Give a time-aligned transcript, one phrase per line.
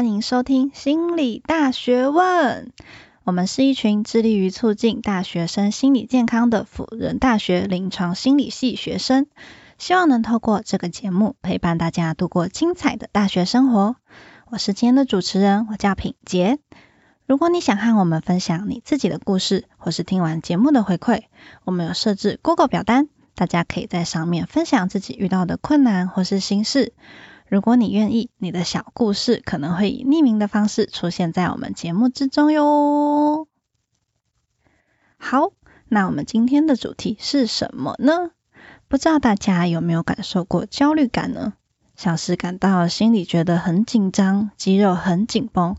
[0.00, 2.72] 欢迎收听心理大学问。
[3.22, 9.26] 我们是一群致力于促进大学生心理健康的辅仁大学临床心理系学生，
[9.76, 13.94] 希望能透过这个节目陪伴大家度过精彩的大学生活。
[14.48, 16.58] 我是今天的主持人，我叫品杰。
[17.26, 21.24] 如果你想和我们分享你自己的故事，或是听完节目的回馈，
[21.64, 26.94] 我们有设置 Google 表单，大家可以在上面分享自己遇到的困难或是心事。
[27.50, 33.48] 如果你愿意，你的小故事可能会以匿名的方式出现在我们节目之中哟。
[35.18, 35.50] 好，
[35.88, 38.30] 那我们今天的主题是什么呢？
[38.86, 41.54] 不知道大家有没有感受过焦虑感呢？
[41.96, 45.76] 像是感到心里觉得很紧张，肌肉很紧绷，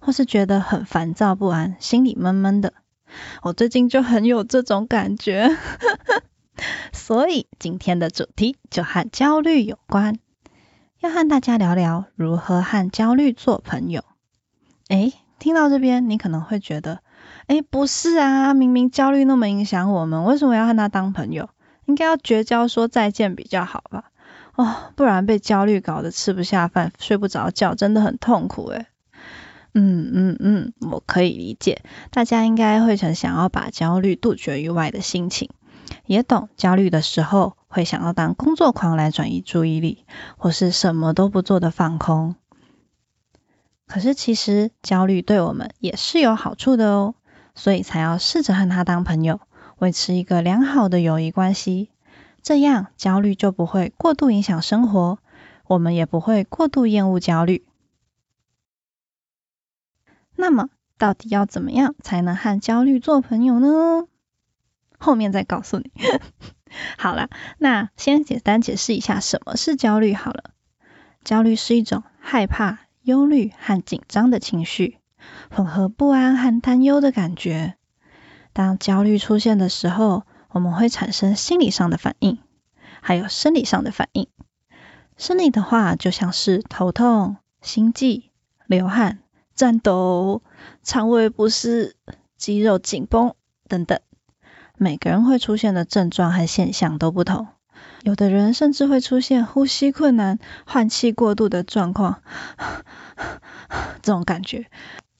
[0.00, 2.72] 或是觉得很烦躁不安，心里闷闷的。
[3.42, 5.56] 我最近就很有这种感觉，
[6.92, 10.18] 所以今天的主题就和焦虑有关。
[11.02, 14.04] 要和大家聊聊如何和焦虑做朋友。
[14.88, 17.00] 诶，听到这边，你可能会觉得，
[17.48, 21.50] 诶，不是啊，明明焦虑那么影响我们，为什么要和他当朋友？
[21.86, 24.12] 应该要绝交，说再见比较好吧？
[24.54, 28.86] 哦，不然被焦虑搞得吃不下饭、睡不着觉，真的很痛苦诶。
[29.74, 35.50] 嗯嗯嗯，我可以理解，大家应该会很想要把焦虑杜绝于外的心情，
[36.06, 37.56] 也懂焦虑的时候。
[37.74, 40.04] 会想要当工作狂来转移注意力，
[40.36, 42.36] 或是什么都不做的放空。
[43.86, 47.14] 可是其实焦虑对我们也是有好处的哦，
[47.54, 49.40] 所以才要试着和他当朋友，
[49.78, 51.88] 维持一个良好的友谊关系。
[52.42, 55.18] 这样焦虑就不会过度影响生活，
[55.66, 57.64] 我们也不会过度厌恶焦虑。
[60.36, 64.08] 那么，到底要怎么样才能和焦虑做朋友呢？
[65.02, 65.90] 后面再告诉你。
[66.96, 70.52] 好了，那先简单解释一下什么是焦虑好了。
[71.24, 74.98] 焦虑是一种害怕、忧虑和紧张的情绪，
[75.50, 77.74] 混合不安和担忧的感觉。
[78.52, 82.38] 当焦虑出现的时候，我们会产生心理上的反应，
[83.00, 84.28] 还有生理上的反应。
[85.16, 88.30] 生理的话，就像是头痛、心悸、
[88.66, 89.20] 流汗、
[89.54, 90.42] 颤抖、
[90.82, 91.96] 肠胃不适、
[92.36, 93.34] 肌肉紧绷
[93.68, 94.00] 等等。
[94.82, 97.46] 每个人会出现的症状和现象都不同，
[98.02, 102.20] 有的人甚至会出现呼吸困难、换气过度的状况，
[104.02, 104.64] 这种感觉；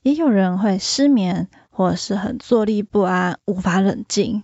[0.03, 4.43] 也有人会失眠，或是很坐立不安、无法冷静。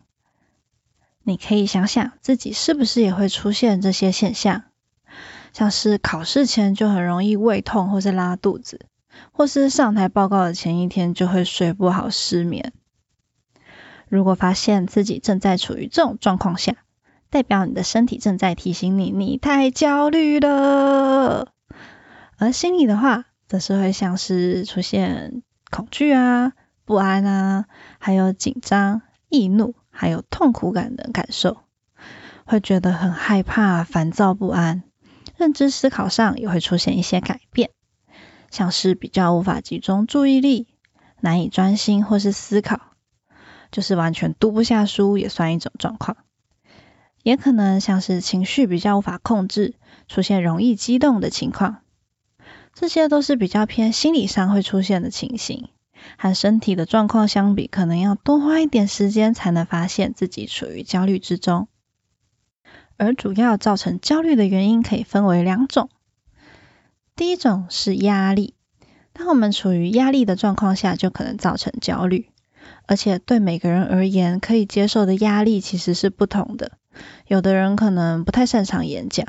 [1.24, 4.62] 你可以想想自己是不是也会出现这些现象，
[5.52, 8.86] 像是考试前就很容易胃痛或是拉肚子，
[9.32, 12.72] 或是上台报告的前一天就会睡不好、失眠。
[14.08, 16.76] 如果发现自己正在处于这种状况下，
[17.30, 21.52] 代表你的身体正在提醒你，你太焦虑了。
[22.38, 26.52] 而心理的话，则是会像是出现恐惧啊、
[26.84, 27.66] 不安啊，
[27.98, 31.58] 还有紧张、易怒，还有痛苦感的感受，
[32.44, 34.84] 会觉得很害怕、烦躁不安。
[35.36, 37.70] 认知思考上也会出现一些改变，
[38.50, 40.66] 像是比较无法集中注意力，
[41.20, 42.80] 难以专心或是思考。
[43.70, 46.16] 就是完全读不下书，也算一种状况，
[47.22, 49.74] 也可能像是情绪比较无法控制，
[50.08, 51.82] 出现容易激动的情况，
[52.74, 55.68] 这些都是比较偏心理上会出现的情形，
[56.16, 61.68] 和身体的状况相比，可能要多花一点时间才能发现自己处于焦虑之中。
[62.96, 65.88] 而主要造成焦虑的原因可以分为两种，
[67.14, 68.54] 第一种是压力，
[69.12, 72.30] 当我们处于压力的状况下，就可能造成焦虑。
[72.88, 76.72] 而且对每个人而言，可以接受的压力其实是不同的。
[77.26, 79.26] 有的人可能不太擅长演讲，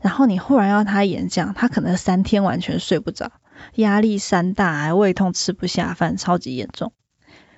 [0.00, 3.32] 然后你忽然要他演讲，他可能三天完全睡不着，
[3.74, 6.92] 压力山大，胃痛，吃不下饭，超级严重。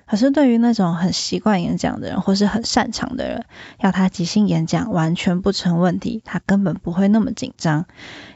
[0.05, 3.45] 可是对于那种很习惯演讲的人，或是很擅长的人，
[3.79, 7.85] 要他即兴演讲完全不成问题，他根本不会那么紧张，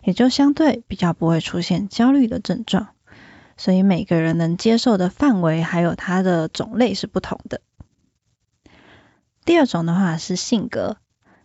[0.04, 2.90] 也就相对比较不会出现焦虑的症状。
[3.57, 7.62] 所以每个人能接受的范围还有它的种类是不同的。
[9.44, 10.98] 第二种的话是性格，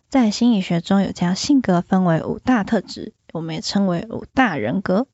[0.09, 5.07] 在心理学中有将性格分为五大特质，我们也称为五大人格，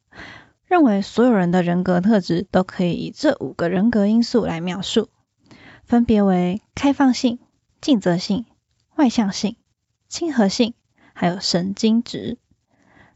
[0.66, 5.10] 认为所有人的人格特质都可以以这五个人格因素来描述，
[5.86, 7.40] 分别为开放性、
[7.80, 8.46] 尽责性、
[8.96, 9.56] 外向性、
[10.08, 10.74] 亲和性，
[11.14, 12.38] 还有神经质。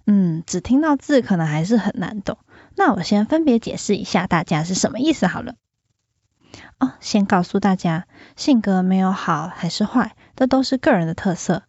[0.05, 2.37] 嗯，只听到字可能还是很难懂。
[2.75, 5.55] 那我先分别解释一下大家是什么意思好了。
[6.79, 11.63] 哦，先告诉大家，性格没有好还是坏，这都是个人的特色，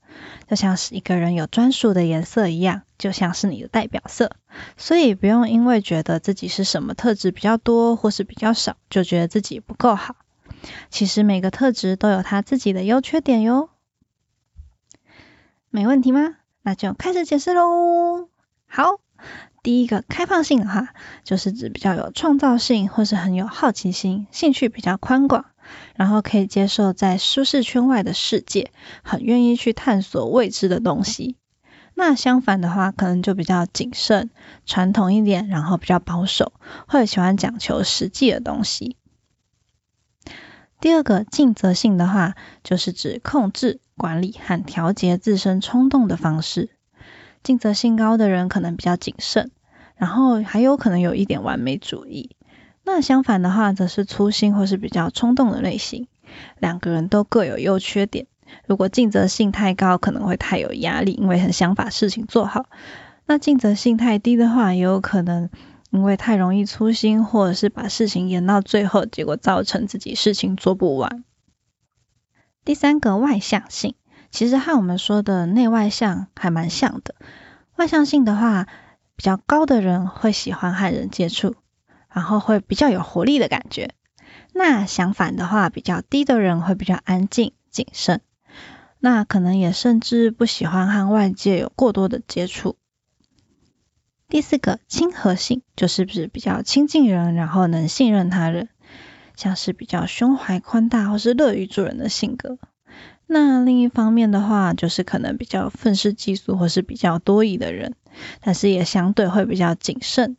[0.49, 4.37] 就像是一个人有专属的颜色一样，就像是你的代表色，
[4.77, 10.17] 所以不用因为觉得自己是什么特质比较多或是比较少，就觉得自己不够好。
[10.91, 13.71] 其实每个特质都有它自己的优缺点哟。
[15.71, 16.37] 没问题吗？
[16.63, 18.29] 那就开始解释喽。
[18.67, 19.01] 好，
[19.65, 20.91] 第一个开放性的话，
[21.25, 25.47] 就是指比较有创造性或是很有好奇心，兴趣比较宽广，
[25.97, 28.71] 然后可以接受在舒适圈外的世界，
[29.03, 31.37] 很愿意去探索未知的东西。
[31.95, 34.29] 那相反的话，可能就比较谨慎、
[34.67, 36.53] 传统一点，然后比较保守，
[36.87, 38.99] 会喜欢讲求实际的东西。
[40.79, 46.74] 第二个尽责性的话，就是指控制、管理和调节自身冲动的方式。
[47.45, 49.53] 尽责性高的人可能比较谨慎，
[49.97, 52.35] 然后还有可能有一点完美主义。
[52.83, 56.09] 那相反的话，则是粗心或是比较冲动的类型。
[56.59, 58.27] 两个人都各有优缺点。
[58.67, 62.67] 如果尽责性太高，可能会太有压力，因为很想把事情做好。
[63.27, 65.51] 那尽责性太低的话，也有可能
[65.91, 71.25] 因为太容易粗心，或者是把事情延到最后，结果造成自己事情做不完。
[72.65, 73.95] 第三个外向性，
[74.35, 77.15] 其实和我们说的内外向还蛮像的。
[77.77, 78.67] 外向性的话，
[79.15, 81.55] 比较高的人会喜欢和人接触，
[82.13, 83.95] 然后会比较有活力的感觉。
[84.53, 88.23] 那相反的话，比较低的人会比较安静、谨慎。
[88.99, 92.77] 那可能也甚至不喜欢和外界有过多的接触。
[94.29, 98.69] 第四个亲和性，就是不是比较亲近人，然后能信任他人，
[99.37, 102.59] 像是比较胸怀宽大或是乐于助人的性格。
[103.37, 107.97] 那另一方面的话，就是可能比较愤世嫉俗或是比较多疑的人，
[108.41, 110.37] 但是也相对会比较谨慎。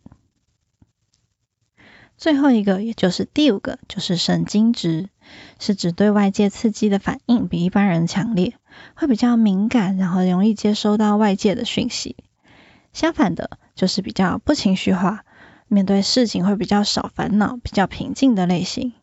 [2.16, 5.10] 最后一个，也就是第五个，就是神经质，
[5.60, 8.54] 是指对外界刺激的反应比一般人强烈，
[8.96, 12.16] 会比较敏感，然后容易接收到外界的讯息。
[12.94, 15.26] 相反的，就是比较不情绪化，
[15.68, 18.94] 面对事情会比较少烦恼，比较平静的类型。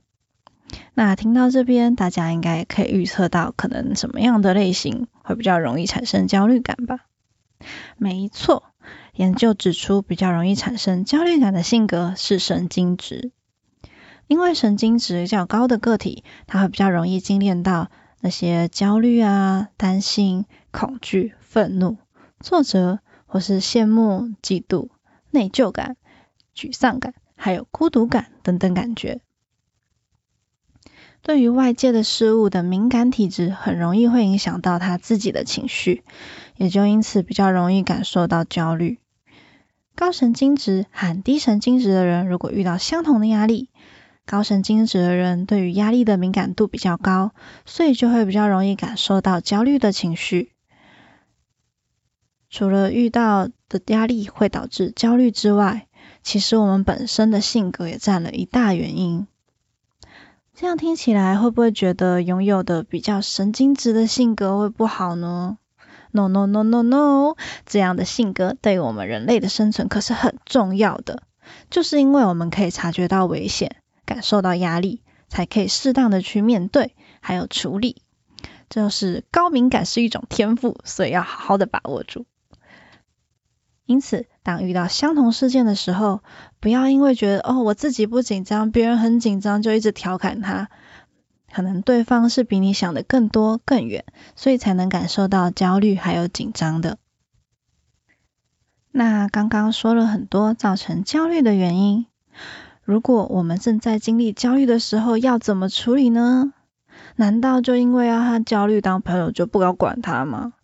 [0.95, 7.07] 那听到这边，大家应该可以预测到，可能什么样的类型会比较容易产生焦虑感吧？
[7.97, 8.65] 没错。
[9.15, 13.31] 研究指出，比较容易产生焦虑感的性格是神经质，
[14.27, 17.91] 因为神经质较高的个体，他会比较容易经验到
[18.21, 21.99] 那些焦虑啊、担心、恐惧、愤怒、
[22.41, 24.89] 挫折，或是羡慕、嫉妒、
[25.31, 25.97] 内疚感、
[26.57, 29.21] 沮丧感，还有孤独感等等感觉。
[31.23, 36.03] 对于外界的事物的敏感体质，很容易会影响到他自己的情绪，
[36.57, 38.99] 也就因此比较容易感受到焦虑。
[39.95, 43.69] 高神经质和低神经质的人，如果遇到相同的压力，
[44.27, 47.33] 高神经质的人对于压力的敏感度比较高，
[47.67, 50.51] 所以就会比较容易感受到焦虑的情绪。
[52.51, 55.87] 除了遇到的压力会导致焦虑之外，
[56.25, 59.29] 其实我们本身的性格也占了一大原因。
[60.55, 65.59] 这样听起来会不会觉得拥有的比较神经质的性格会不好呢
[66.11, 71.23] ？No no no no no，这样的性格对于我们人类的生存可是很重要的，
[71.71, 78.03] 就是因为我们可以察觉到危险，感受到压力，才可以适当的去面对，还有处理。
[78.69, 82.27] 就是高敏感是一种天赋，所以要好好的把握住。
[83.87, 86.23] 因此，当遇到相同事件的时候，
[86.61, 90.69] 不要因为觉得哦，我自己不紧张，别人很紧张，就一直调侃他。
[91.53, 96.97] 可能对方是比你想的更多更远，所以才能感受到焦虑还有紧张的。
[98.91, 102.07] 那刚刚说了很多造成焦虑的原因，
[102.83, 106.53] 如果我们正在经历焦虑的时候，要怎么处理呢？
[107.17, 110.55] 难道就因为要和焦虑当朋友，就不要管他吗？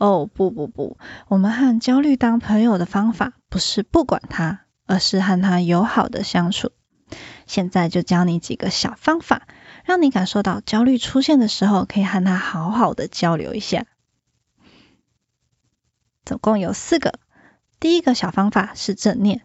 [0.00, 0.96] 哦，不不不，
[1.28, 6.72] 我们和焦虑当朋友的方法不是不管他，而是和他友好的相处。
[7.46, 9.46] 现在就教你几个小方法，
[9.84, 13.84] 让你感受到焦虑出现的时候，可以和他好好的交流一下。
[16.24, 17.20] 总共有四个。
[17.78, 19.42] 第一个小方法是正念，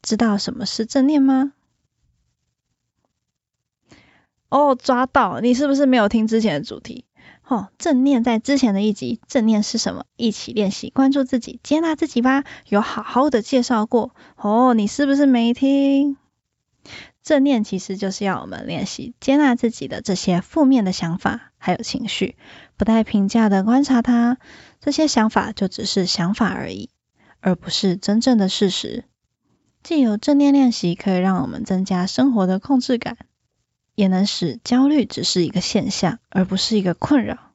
[0.00, 1.54] 知道什么是正念吗？
[4.48, 7.04] 哦，抓到，你是不是没有听之前的主题？
[7.78, 10.04] 正念在之前的一集，正念是什么？
[10.16, 12.44] 一起练习关注自己，接纳自己吧。
[12.68, 16.16] 有好好的介绍过哦，你是不是没听？
[17.22, 22.36] 正念其实就是要我们练习接纳自己的这些负面的想法还有情绪，
[22.76, 24.38] 不带评价的观察它，
[24.80, 26.90] 这些想法就只是想法而已，
[27.40, 29.04] 而不是真正的事实。
[29.84, 33.16] 既有正念练习，可以让我们增加生活的控制感。
[34.02, 37.52] 也能使焦虑只是一个现象，而不是一个困扰。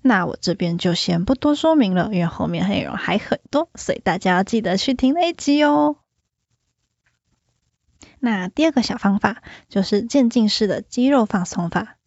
[0.00, 5.96] 那我这边就先不多说明了，因为后面内容还很多，所以大家要记得去听那一集哦。
[8.20, 11.98] 那第二个小方法就是渐进式的肌肉放松法。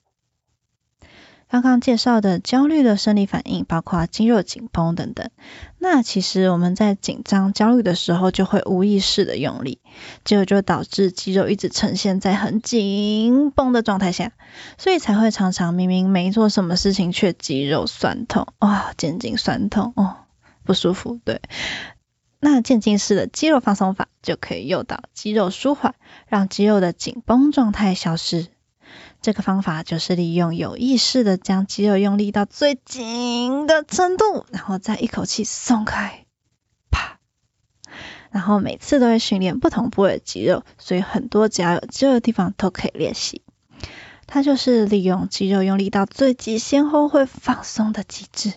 [1.53, 5.29] 刚刚介绍的焦虑的生理反应，包括肌肉紧绷等等。
[5.77, 9.77] 那其实我们在紧张、焦虑的时候，就会无意识的用力，
[10.25, 14.31] 结果就导致肌肉一直呈现在很紧绷的状态下，
[14.79, 20.15] 所以才会常常明明没做什么事情，却肌肉酸痛，哦，肩颈酸痛，哦，
[20.63, 21.19] 不舒服。
[21.24, 21.39] 对，
[22.39, 25.93] 那渐进式的肌肉放松法就可以诱导肌肉舒缓，
[26.25, 28.48] 让肌肉的紧绷状态消失。
[29.24, 36.25] 这个方法就是利用有意识的将肌肉用力到最紧的程度，然后再一口气松开，
[36.92, 37.20] 啪。
[38.32, 43.44] 然后每次都会训练不同部位的肌肉，所以很多只要有肌肉的地方都可以练习。
[44.27, 48.51] 它就是利用肌肉用力到最极限后会放松的机制，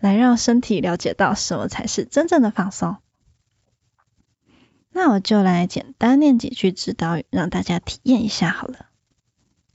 [0.00, 2.96] 来让身体了解到什么才是真正的放松。
[4.90, 8.87] 那我就来简单念几句指导语，让大家体验一下好了。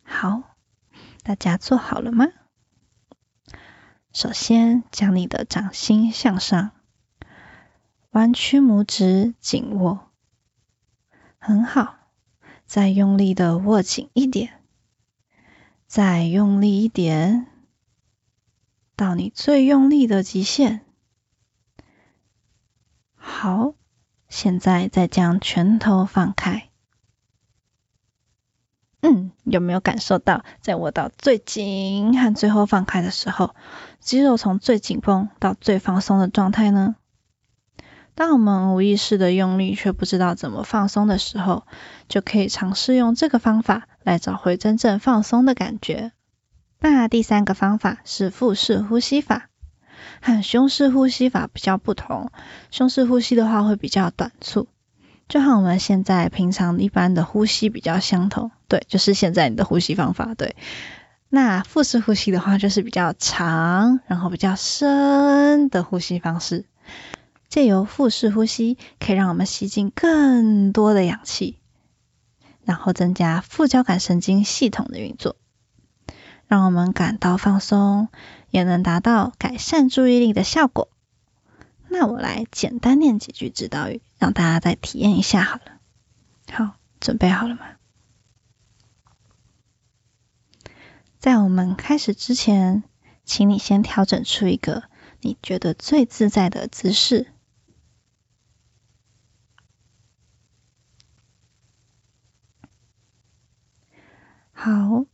[0.04, 0.56] 好，
[1.24, 2.28] 大家做好了吗？
[4.12, 6.72] 首先，将你的掌心向上，
[8.12, 10.12] 弯曲拇指紧握，
[11.40, 11.98] 很好。
[12.66, 14.62] 再用力的握紧一点，
[15.86, 17.46] 再用力一点，
[18.96, 20.84] 到你最用力的极限。
[23.16, 23.76] 好，
[24.28, 26.70] 现在再将拳头放开。
[29.06, 33.54] 嗯，有没有感受到，在握到最紧和最后放开的时候，
[34.00, 36.96] 肌肉从最紧绷到最放松的状态呢？
[38.16, 41.68] 当我们无意识的用力，却不知道怎么放松的时候，
[42.08, 46.14] 就可以尝试用这个方法来找回真正放松的感觉。
[46.80, 49.50] 那第三个方法是腹式呼吸法，
[50.22, 52.32] 和胸式呼吸法比较不同。
[52.72, 54.68] 胸式呼吸的话会比较短促。
[55.28, 60.56] 就和我们现在平常一般的呼吸比较相同，对，就是现在你的呼吸方法，对。
[61.30, 66.66] 那腹式呼吸的话，就是比较长，然后比较深的呼吸方式。
[67.50, 71.58] 借由腹式呼吸，可以让我们吸进更多的氧气，
[72.64, 75.36] 然后增加副交感神经系统的运作，
[76.48, 78.10] 让我们感到放松，
[78.52, 80.90] 也能达到改善注意力的效果。
[81.90, 85.82] 那我来简单念几句指导语，让大家再体验一下好了。
[86.50, 87.76] 好，准备好了吗？
[91.20, 92.86] 在我们开始之前，
[93.26, 94.84] 请你先调整出一个
[95.20, 97.34] 你觉得最自在的姿势。
[104.54, 105.06] 好，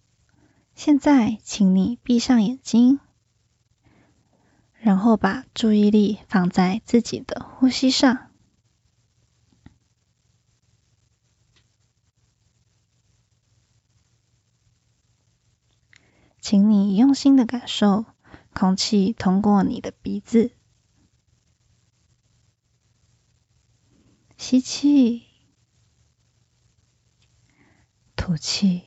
[0.75, 3.00] 现在请你闭上眼睛。
[4.75, 8.29] 然后把注意力放在自己的呼吸上，
[16.41, 18.05] 请你用心的感受
[18.53, 20.51] 空气通过你的鼻子，
[24.38, 25.25] 吸气，
[28.15, 28.84] 吐气。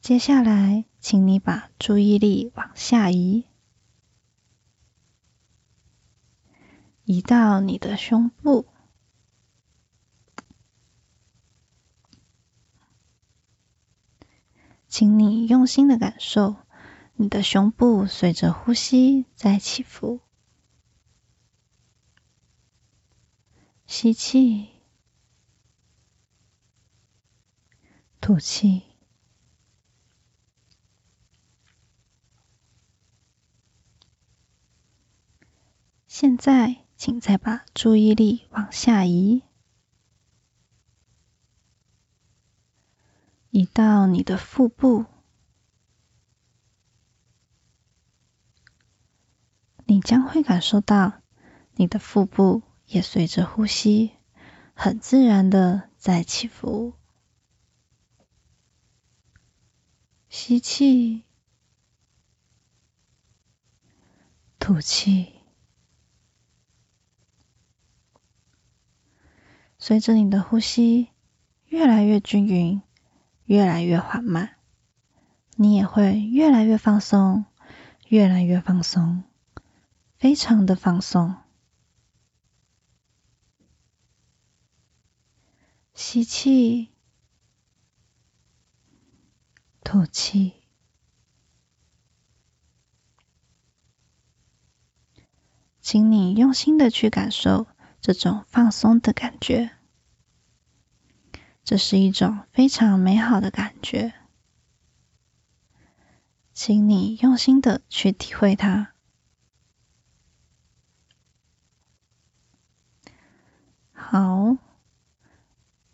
[0.00, 3.44] 接下来，请你把注意力往下移，
[7.04, 8.66] 移到你的胸部。
[14.90, 16.56] 请你用心的感受，
[17.14, 20.18] 你的胸部随着呼吸在起伏。
[23.86, 24.68] 吸气，
[28.20, 28.82] 吐气。
[36.08, 39.42] 现在，请再把注意力往下移，
[43.72, 45.06] 到你的腹部。
[49.86, 51.20] 你将会感受到
[51.74, 54.12] 你的腹部也随着呼吸，
[54.74, 56.94] 很自然的在起伏。
[60.28, 61.24] 吸气，
[64.60, 65.34] 吐气。
[69.76, 71.08] 随着你的呼吸
[71.64, 72.80] 越来越均匀，
[73.50, 74.58] 越来越缓慢。
[75.56, 77.46] 你也会越来越放松
[78.06, 79.24] 越来越放松
[80.16, 81.34] 非常的放松。
[85.94, 86.90] 吸气
[89.82, 90.52] 吐气。
[95.80, 97.66] 请你用心的去感受
[98.00, 99.79] 这种放松的感觉。
[101.70, 104.12] 这是一种非常美好的感觉，
[106.52, 108.92] 请你用心的去体会它。
[113.92, 114.56] 好，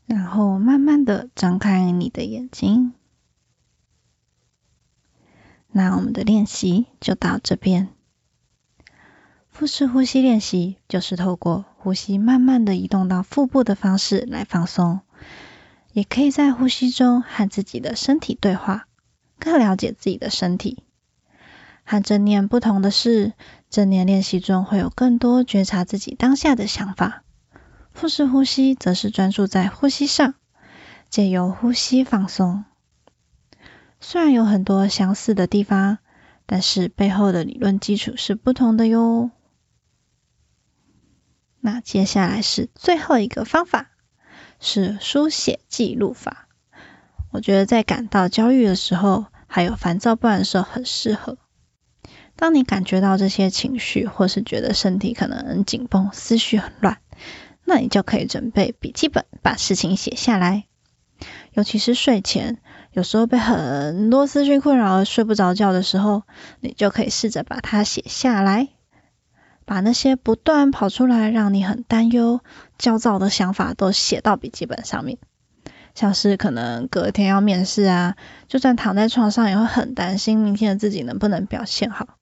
[0.06, 2.94] 然后慢慢的张开你的眼睛。
[5.68, 7.90] 那我们的练习就到这边。
[9.50, 15.00] 腹式呼吸练习就是透过呼吸慢慢的移动到腹部的方式来放松，
[15.96, 18.86] 也可以在呼吸中和自己的身体对话，
[19.38, 20.84] 更了解自己的身体。
[21.84, 23.32] 和正念不同的是，
[23.70, 27.22] 正念练习中会有更多觉察自己当下的想法，
[27.94, 30.34] 腹式呼吸则是专注在呼吸上，
[31.08, 32.66] 借由呼吸放松。
[33.98, 35.96] 虽然有很多相似的地方，
[36.44, 39.30] 但是背后的理论基础是不同的哟。
[41.60, 43.92] 那接下来是最后一个方法，
[44.60, 46.48] 是书写记录法。
[47.30, 51.38] 我觉得在感到焦虑的时候，还有烦躁不安的时候很适合。
[52.34, 56.98] 当你感觉到这些情绪，或是觉得身体可能很紧绷、思绪很乱，
[57.64, 60.64] 那你就可以准备笔记本，把事情写下来。
[61.52, 62.58] 尤其是睡前。
[62.92, 66.22] 有时候被很多思绪困扰而睡不着觉的时候，
[66.60, 68.68] 你就可以试着把它写下来，
[69.66, 72.40] 把那些不断跑出来让你很担忧、
[72.78, 75.18] 焦躁的想法都写到笔记本上面。
[75.94, 78.16] 像是可能隔天要面试啊，
[78.48, 82.18] 就算躺在床上也会很担心明天的自己能不能表现好，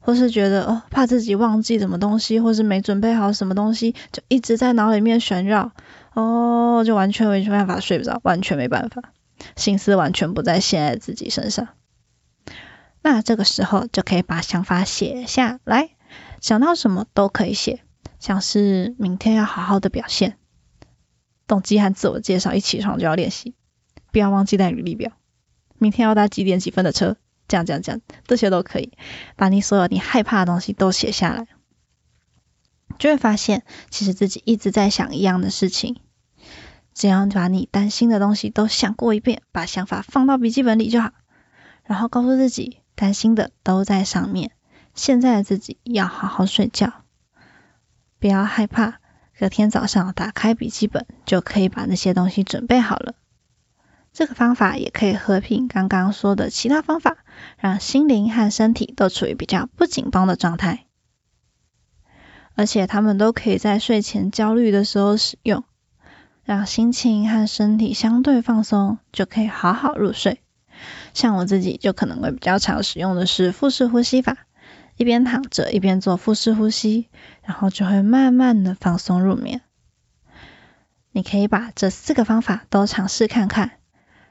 [0.00, 5.70] 或是觉得哦怕自己忘记什么东西，或是没准备好什么东西，就一直在脑里面旋绕，
[6.14, 9.02] 哦，就完全没办法睡不着，完全没办法。
[9.56, 11.68] 心思完全不在现在自己身上，
[13.02, 15.90] 那这个时候就可以把想法写下来，
[16.42, 17.84] 想到什么都可以写，
[18.18, 20.36] 像是明天要好好的表现，
[21.46, 23.54] 动机和自我介绍，一起床就要练习，
[24.10, 25.12] 不要忘记带履历表，
[25.78, 28.92] 明天要搭几点几分的车，这样这样这样，这些都可以，
[29.36, 31.46] 把你所有你害怕的东西都写下来，
[32.98, 36.00] 就会发现其实自己一直在想一样的事情。
[36.92, 41.12] 只要把你担心的东西都想过一遍，把想法放到笔记本里就好，
[41.84, 44.50] 然后告诉自己，担心的都在上面。
[44.94, 46.92] 现在的自己要好好睡觉，
[48.18, 49.00] 不要害怕。
[49.38, 53.14] 隔天早上打开笔记本，就可以把那些东西准备好了。
[54.12, 57.16] 这个方法也可以合并刚刚说的其他方法，
[57.58, 60.86] 让心灵和身体都处于比较不紧绷的状态，
[62.54, 65.64] 而且他们都可以在睡前焦虑的时候使用。
[66.44, 70.40] 让心情和身体相对放松，就可以好好入睡。
[71.14, 74.36] 像我自己就可能会比较常使用的是腹式呼吸法，
[75.02, 77.08] 一边躺着一边做腹式呼吸，
[77.42, 79.60] 然后就会慢慢的放松入眠。
[81.10, 83.72] 你可以把这四个方法都尝试看看，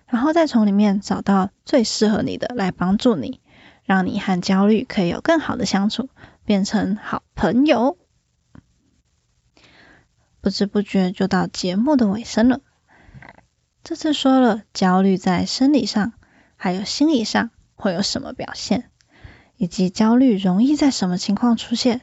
[0.05, 3.41] 然后再从里面找到最适合你的来帮助你，
[3.84, 6.07] 让你和焦虑可以有更好的相处，
[6.45, 7.97] 变成好朋友。
[10.39, 12.62] 不知不觉就到节目的尾声了。
[13.84, 16.13] 这次说了焦虑在生理上
[16.55, 18.89] 还有心理上会有什么表现，
[19.62, 22.02] 以及焦虑容易在什么情况出现。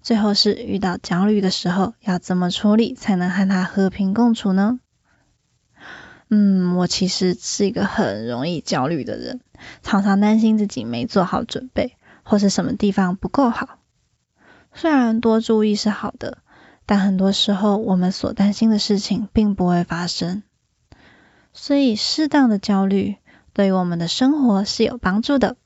[0.00, 4.80] 最后是遇到焦虑的时候要怎么处理才能和它和平共处呢？
[6.30, 9.40] 嗯，我其实是一个很容易焦虑的人，
[9.82, 13.78] 常常担心自己没做好准备，或是什么地方不够好。
[14.72, 16.38] 虽然多注意是好的。
[16.88, 20.44] 但很多时候，我们所担心的事情并不会发生，
[21.52, 23.16] 所以适当的焦虑
[23.52, 25.56] 对于我们的生活是有帮助的。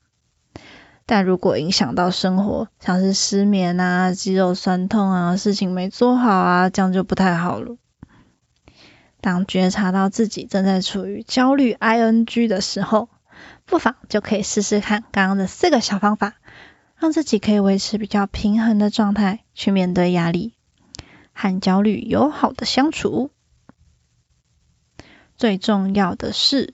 [1.11, 7.75] 但如果影响到生活，像是失眠啊、肌肉酸痛啊、事情没做好啊，这样就不太好了。
[9.19, 13.09] 当觉察到自己正在处于焦虑 ING 的时候，
[13.65, 16.35] 不妨就可以试试看刚刚的四个小方法，
[16.95, 20.53] 让自己可以维持比较平衡的状态去面对压力。
[21.33, 23.31] 和焦虑友好的相处，
[25.35, 26.73] 最重要的是，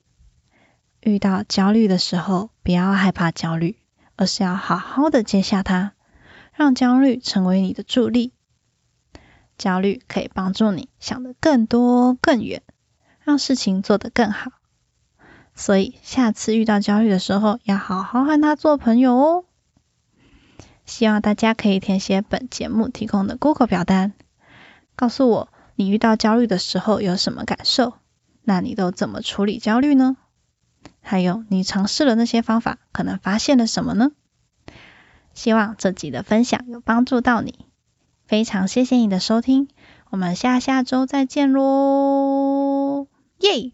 [1.02, 3.78] 遇到焦虑的时候，不要害怕焦虑，
[4.18, 5.94] 而是要好好的接下它，
[6.54, 8.34] 让焦虑成为你的助力。
[9.58, 12.62] 焦虑可以帮助你想得更多更远，
[13.24, 14.52] 让事情做得更好。
[15.56, 19.46] 所以下次遇到焦虑的时候，要好好和他做朋友哦。
[20.86, 24.14] 希望大家可以填写本节目提供的 Google 表单。
[24.96, 27.94] 告诉我，你遇到焦虑的时候有什么感受？
[28.44, 30.18] 那你都怎么处理焦虑呢？
[31.10, 34.12] 还有，你尝试了那些方法，可能发现了什么呢？
[35.34, 37.66] 希望这集的分享有帮助到你，
[38.28, 39.70] 非常谢谢你的收听，
[40.10, 43.08] 我们下下周再见喽，
[43.40, 43.72] 耶！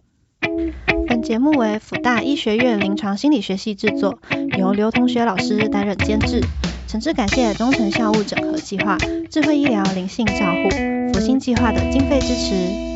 [1.08, 4.20] 本节目为辅大医学院临床心理学系制作，
[4.60, 6.42] 由刘同学老师担任监制，
[6.88, 8.96] 诚挚感谢中成校务整合计划、
[9.32, 12.93] 智慧医疗灵性照护、福星计划的经费支持。